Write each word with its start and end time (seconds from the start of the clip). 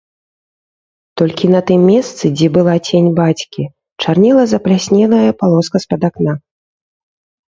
Толькі 1.21 1.45
на 1.55 1.59
тым 1.71 1.81
месцы, 1.91 2.25
дзе 2.39 2.47
была 2.55 2.75
цень 2.87 3.09
бацькі, 3.19 3.63
чарнела 4.05 4.43
запляснелая 4.53 5.31
палоска 5.43 5.77
з-пад 5.83 6.01
акна. 6.09 6.33